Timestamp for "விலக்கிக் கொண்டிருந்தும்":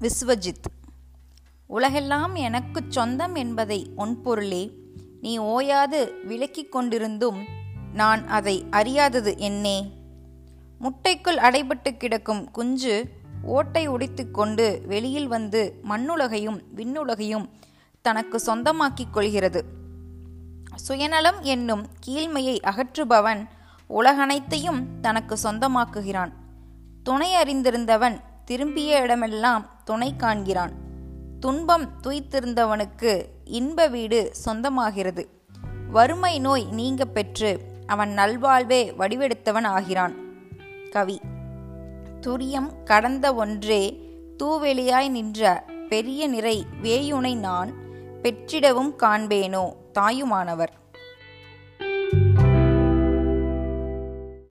6.28-7.44